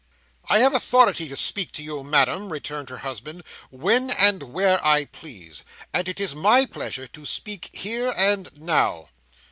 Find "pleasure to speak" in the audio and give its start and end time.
6.65-7.69